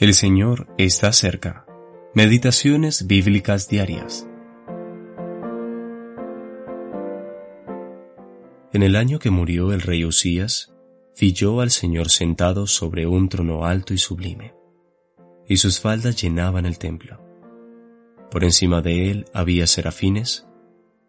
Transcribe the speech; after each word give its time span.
El 0.00 0.14
Señor 0.14 0.68
está 0.78 1.12
cerca. 1.12 1.66
Meditaciones 2.14 3.08
bíblicas 3.08 3.68
diarias. 3.68 4.28
En 8.72 8.84
el 8.84 8.94
año 8.94 9.18
que 9.18 9.30
murió 9.30 9.72
el 9.72 9.80
rey 9.80 10.04
Usías, 10.04 10.72
vi 11.20 11.34
al 11.60 11.72
Señor 11.72 12.10
sentado 12.10 12.68
sobre 12.68 13.08
un 13.08 13.28
trono 13.28 13.64
alto 13.64 13.92
y 13.92 13.98
sublime, 13.98 14.54
y 15.48 15.56
sus 15.56 15.80
faldas 15.80 16.22
llenaban 16.22 16.64
el 16.64 16.78
templo. 16.78 17.20
Por 18.30 18.44
encima 18.44 18.80
de 18.82 19.10
él 19.10 19.26
había 19.34 19.66
serafines, 19.66 20.46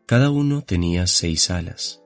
cada 0.07 0.31
uno 0.31 0.63
tenía 0.63 1.05
seis 1.05 1.51
alas, 1.51 2.01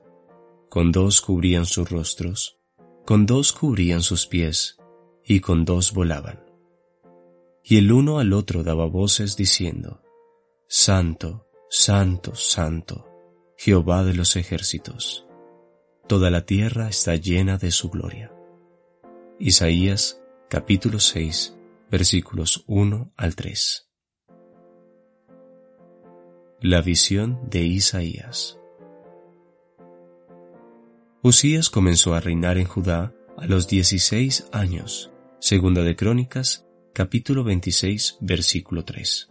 con 0.68 0.92
dos 0.92 1.22
cubrían 1.22 1.64
sus 1.64 1.88
rostros, 1.88 2.58
con 3.06 3.24
dos 3.24 3.54
cubrían 3.54 4.02
sus 4.02 4.26
pies, 4.26 4.76
y 5.24 5.40
con 5.40 5.64
dos 5.64 5.94
volaban. 5.94 6.43
Y 7.74 7.78
el 7.78 7.90
uno 7.90 8.20
al 8.20 8.32
otro 8.32 8.62
daba 8.62 8.86
voces 8.86 9.36
diciendo, 9.36 10.00
Santo, 10.68 11.48
Santo, 11.68 12.36
Santo, 12.36 13.08
Jehová 13.56 14.04
de 14.04 14.14
los 14.14 14.36
ejércitos, 14.36 15.26
toda 16.06 16.30
la 16.30 16.46
tierra 16.46 16.88
está 16.88 17.16
llena 17.16 17.58
de 17.58 17.72
su 17.72 17.90
gloria. 17.90 18.32
Isaías 19.40 20.22
capítulo 20.48 21.00
6 21.00 21.58
versículos 21.90 22.62
1 22.68 23.10
al 23.16 23.34
3. 23.34 23.90
La 26.60 26.80
visión 26.80 27.40
de 27.50 27.64
Isaías. 27.64 28.56
Usías 31.24 31.70
comenzó 31.70 32.14
a 32.14 32.20
reinar 32.20 32.56
en 32.56 32.66
Judá 32.66 33.12
a 33.36 33.46
los 33.46 33.66
16 33.66 34.50
años, 34.52 35.10
segunda 35.40 35.82
de 35.82 35.96
Crónicas, 35.96 36.63
capítulo 36.94 37.42
26, 37.42 38.18
versículo 38.20 38.84
3. 38.84 39.28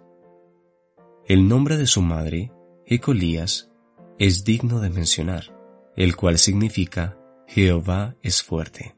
El 1.25 1.47
nombre 1.47 1.77
de 1.77 1.87
su 1.87 2.01
madre, 2.01 2.51
Ecolías, 2.85 3.71
es 4.19 4.43
digno 4.43 4.81
de 4.81 4.89
mencionar, 4.89 5.57
el 5.95 6.17
cual 6.17 6.39
significa 6.39 7.17
Jehová 7.47 8.17
es 8.21 8.43
fuerte. 8.43 8.97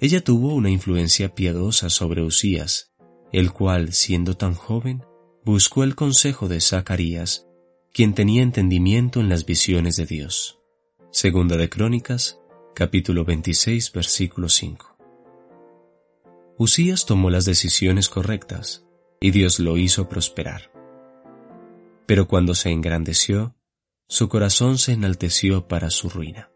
Ella 0.00 0.22
tuvo 0.22 0.54
una 0.54 0.68
influencia 0.68 1.34
piadosa 1.34 1.88
sobre 1.88 2.22
Usías, 2.22 2.92
el 3.32 3.52
cual, 3.52 3.94
siendo 3.94 4.36
tan 4.36 4.52
joven, 4.52 5.02
buscó 5.42 5.82
el 5.82 5.94
consejo 5.94 6.46
de 6.46 6.60
Zacarías, 6.60 7.46
quien 7.90 8.12
tenía 8.12 8.42
entendimiento 8.42 9.18
en 9.18 9.30
las 9.30 9.46
visiones 9.46 9.96
de 9.96 10.04
Dios. 10.04 10.58
Segunda 11.10 11.56
de 11.56 11.70
Crónicas, 11.70 12.38
capítulo 12.74 13.24
26, 13.24 13.92
versículo 13.92 14.50
5. 14.50 14.89
Usías 16.62 17.06
tomó 17.06 17.30
las 17.30 17.46
decisiones 17.46 18.10
correctas 18.10 18.84
y 19.18 19.30
Dios 19.30 19.60
lo 19.60 19.78
hizo 19.78 20.10
prosperar. 20.10 20.70
Pero 22.04 22.28
cuando 22.28 22.54
se 22.54 22.68
engrandeció, 22.68 23.56
su 24.08 24.28
corazón 24.28 24.76
se 24.76 24.92
enalteció 24.92 25.68
para 25.68 25.88
su 25.88 26.10
ruina. 26.10 26.50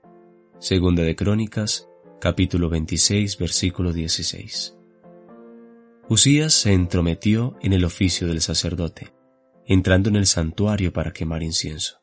Segunda 0.58 1.04
de 1.04 1.16
Crónicas, 1.16 1.88
capítulo 2.20 2.68
26, 2.68 3.38
versículo 3.38 3.94
16. 3.94 4.76
Usías 6.10 6.52
se 6.52 6.74
entrometió 6.74 7.56
en 7.62 7.72
el 7.72 7.86
oficio 7.86 8.28
del 8.28 8.42
sacerdote, 8.42 9.14
entrando 9.64 10.10
en 10.10 10.16
el 10.16 10.26
santuario 10.26 10.92
para 10.92 11.14
quemar 11.14 11.42
incienso. 11.42 11.96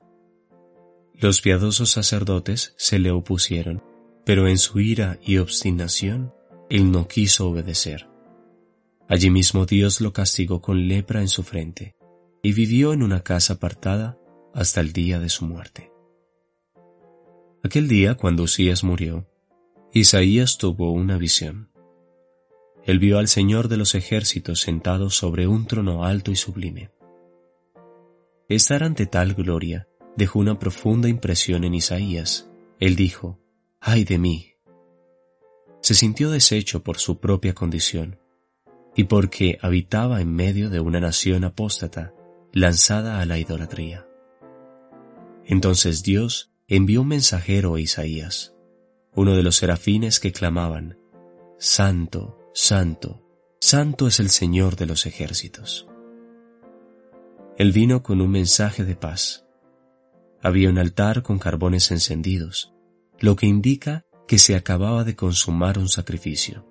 Los 1.13 1.39
piadosos 1.39 1.91
sacerdotes 1.91 2.73
se 2.77 2.97
le 2.97 3.11
opusieron, 3.11 3.83
pero 4.25 4.47
en 4.47 4.57
su 4.57 4.79
ira 4.79 5.19
y 5.21 5.37
obstinación 5.37 6.33
él 6.71 6.89
no 6.89 7.05
quiso 7.05 7.49
obedecer. 7.49 8.07
Allí 9.09 9.29
mismo 9.29 9.65
Dios 9.65 9.99
lo 9.99 10.13
castigó 10.13 10.61
con 10.61 10.87
lepra 10.87 11.19
en 11.19 11.27
su 11.27 11.43
frente, 11.43 11.97
y 12.41 12.53
vivió 12.53 12.93
en 12.93 13.03
una 13.03 13.23
casa 13.23 13.55
apartada 13.55 14.17
hasta 14.53 14.79
el 14.79 14.93
día 14.93 15.19
de 15.19 15.27
su 15.27 15.45
muerte. 15.45 15.91
Aquel 17.61 17.89
día, 17.89 18.15
cuando 18.15 18.43
Usías 18.43 18.85
murió, 18.85 19.27
Isaías 19.91 20.57
tuvo 20.57 20.93
una 20.93 21.17
visión. 21.17 21.69
Él 22.85 22.99
vio 22.99 23.19
al 23.19 23.27
Señor 23.27 23.67
de 23.67 23.75
los 23.75 23.93
ejércitos 23.93 24.61
sentado 24.61 25.09
sobre 25.09 25.47
un 25.47 25.67
trono 25.67 26.05
alto 26.05 26.31
y 26.31 26.37
sublime. 26.37 26.89
Estar 28.47 28.83
ante 28.83 29.07
tal 29.07 29.33
gloria 29.33 29.89
dejó 30.15 30.39
una 30.39 30.57
profunda 30.57 31.09
impresión 31.09 31.65
en 31.65 31.73
Isaías. 31.73 32.49
Él 32.79 32.95
dijo, 32.95 33.41
¡ay 33.81 34.05
de 34.05 34.17
mí! 34.17 34.50
Se 35.81 35.93
sintió 35.93 36.31
deshecho 36.31 36.83
por 36.83 36.97
su 36.97 37.19
propia 37.19 37.53
condición 37.53 38.19
y 38.95 39.05
porque 39.05 39.57
habitaba 39.61 40.21
en 40.21 40.33
medio 40.33 40.69
de 40.69 40.79
una 40.79 40.99
nación 40.99 41.43
apóstata 41.43 42.13
lanzada 42.53 43.21
a 43.21 43.25
la 43.25 43.39
idolatría. 43.39 44.07
Entonces 45.45 46.03
Dios 46.03 46.51
envió 46.67 47.01
un 47.01 47.07
mensajero 47.07 47.75
a 47.75 47.79
Isaías, 47.79 48.55
uno 49.13 49.35
de 49.35 49.43
los 49.43 49.55
serafines 49.57 50.19
que 50.19 50.31
clamaban, 50.31 50.97
Santo, 51.57 52.37
Santo, 52.53 53.21
Santo 53.59 54.07
es 54.07 54.19
el 54.19 54.29
Señor 54.29 54.75
de 54.75 54.85
los 54.85 55.05
ejércitos. 55.05 55.87
Él 57.57 57.71
vino 57.71 58.03
con 58.03 58.21
un 58.21 58.31
mensaje 58.31 58.83
de 58.85 58.95
paz 58.95 59.45
había 60.43 60.69
un 60.69 60.79
altar 60.79 61.21
con 61.21 61.37
carbones 61.37 61.91
encendidos, 61.91 62.73
lo 63.19 63.35
que 63.35 63.45
indica 63.45 64.05
que 64.31 64.39
se 64.39 64.55
acababa 64.55 65.03
de 65.03 65.13
consumar 65.13 65.77
un 65.77 65.89
sacrificio. 65.89 66.65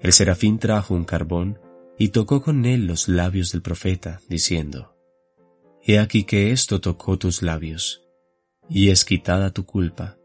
El 0.00 0.14
serafín 0.14 0.58
trajo 0.58 0.94
un 0.94 1.04
carbón 1.04 1.60
y 1.98 2.08
tocó 2.08 2.40
con 2.40 2.64
él 2.64 2.86
los 2.86 3.08
labios 3.08 3.52
del 3.52 3.60
profeta, 3.60 4.22
diciendo, 4.30 4.96
He 5.82 5.98
aquí 5.98 6.24
que 6.24 6.52
esto 6.52 6.80
tocó 6.80 7.18
tus 7.18 7.42
labios, 7.42 8.04
y 8.70 8.88
es 8.88 9.04
quitada 9.04 9.50
tu 9.50 9.66
culpa, 9.66 10.16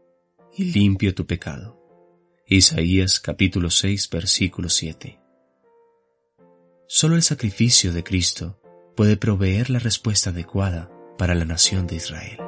y 0.56 0.72
limpio 0.72 1.14
tu 1.14 1.26
pecado. 1.26 1.78
Isaías 2.46 3.20
capítulo 3.20 3.68
6 3.68 4.08
versículo 4.08 4.70
7. 4.70 5.20
Solo 6.88 7.16
el 7.16 7.22
sacrificio 7.22 7.92
de 7.92 8.04
Cristo 8.04 8.58
puede 8.96 9.18
proveer 9.18 9.68
la 9.68 9.80
respuesta 9.80 10.30
adecuada 10.30 10.90
para 11.18 11.34
la 11.34 11.44
nación 11.44 11.86
de 11.86 11.96
Israel. 11.96 12.38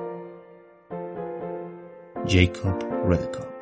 Jacob 2.27 2.79
Redekop 3.07 3.54